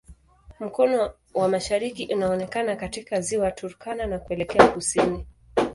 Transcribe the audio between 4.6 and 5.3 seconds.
kusini.